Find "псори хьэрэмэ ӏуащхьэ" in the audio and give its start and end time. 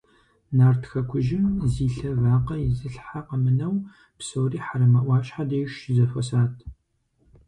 4.19-5.43